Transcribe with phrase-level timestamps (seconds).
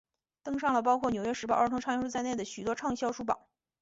[0.41, 3.37] 登上了包括纽约时报儿童畅销书在内的许多畅销书榜。